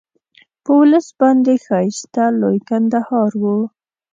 په 0.63 0.71
ولس 0.79 1.07
باندې 1.19 1.53
ښایسته 1.65 2.23
لوی 2.41 2.59
کندهار 2.69 3.31
وو. 3.41 3.57